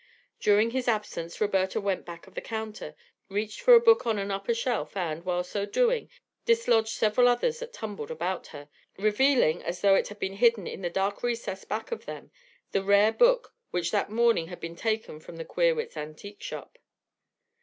During 0.39 0.71
his 0.71 0.87
absence 0.87 1.39
Roberta 1.39 1.79
went 1.79 2.05
back 2.07 2.25
of 2.25 2.33
the 2.33 2.41
counter, 2.41 2.95
reached 3.29 3.61
for 3.61 3.75
a 3.75 3.79
book 3.79 4.07
on 4.07 4.17
an 4.17 4.31
upper 4.31 4.55
shelf 4.55 4.97
and, 4.97 5.23
while 5.23 5.43
so 5.43 5.63
doing, 5.63 6.09
dislodged 6.43 6.87
several 6.89 7.27
others 7.27 7.59
that 7.59 7.71
tumbled 7.71 8.09
about 8.09 8.47
her, 8.47 8.67
revealing, 8.97 9.61
as 9.61 9.81
though 9.81 9.93
it 9.93 10.07
had 10.07 10.17
been 10.17 10.37
hidden 10.37 10.65
in 10.65 10.81
the 10.81 10.89
dark 10.89 11.21
recess 11.21 11.65
back 11.65 11.91
of 11.91 12.05
them, 12.07 12.31
the 12.71 12.81
rare 12.81 13.11
book 13.13 13.53
which 13.69 13.91
that 13.91 14.09
morning 14.09 14.47
had 14.47 14.59
been 14.59 14.75
taken 14.75 15.19
from 15.19 15.35
the 15.35 15.45
Queerwitz 15.45 15.95
Antique 15.95 16.41
Shop. 16.41 16.79